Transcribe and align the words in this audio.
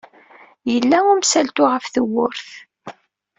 Yella 0.71 0.97
umsaltu 1.13 1.63
ɣef 1.71 1.85
tewwurt. 1.93 2.49